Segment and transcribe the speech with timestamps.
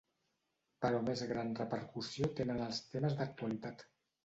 [0.85, 3.89] Però més gran repercussió tenen els temes d’actualitat.